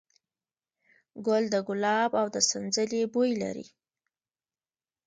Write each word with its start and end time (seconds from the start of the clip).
ګل 1.25 1.43
د 1.53 1.55
ګلاب 1.67 2.11
او 2.19 2.27
د 2.35 2.37
سنځلې 2.49 3.01
بوی 3.13 3.31
لري. 3.41 3.67